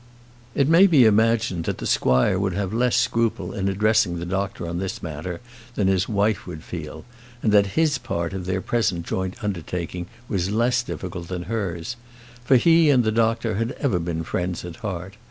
It 0.55 0.67
may 0.67 0.87
be 0.87 1.05
imagined 1.05 1.65
that 1.65 1.77
the 1.77 1.85
squire 1.85 2.39
would 2.39 2.53
have 2.53 2.73
less 2.73 2.95
scruple 2.95 3.53
in 3.53 3.69
addressing 3.69 4.17
the 4.17 4.25
doctor 4.25 4.67
on 4.67 4.79
this 4.79 5.03
matter 5.03 5.41
than 5.75 5.87
his 5.87 6.09
wife 6.09 6.47
would 6.47 6.63
feel; 6.63 7.05
and 7.43 7.51
that 7.51 7.77
his 7.79 7.99
part 7.99 8.33
of 8.33 8.47
their 8.47 8.61
present 8.61 9.05
joint 9.05 9.35
undertaking 9.43 10.07
was 10.27 10.49
less 10.49 10.81
difficult 10.81 11.27
than 11.27 11.43
hers. 11.43 11.97
For 12.43 12.55
he 12.55 12.89
and 12.89 13.03
the 13.03 13.11
doctor 13.11 13.57
had 13.57 13.73
ever 13.73 13.99
been 13.99 14.23
friends 14.23 14.65
at 14.65 14.77
heart. 14.77 15.17